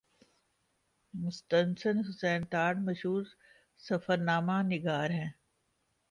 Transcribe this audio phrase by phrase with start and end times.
[1.13, 3.23] مستنصر حسین تارڑ مشہور
[3.79, 5.29] سفرنامہ نگار ہیں۔